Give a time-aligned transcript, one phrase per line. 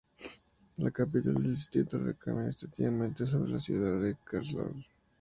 [0.77, 4.73] La capital del distrito recae administrativamente sobre la ciudad de Karlstadt.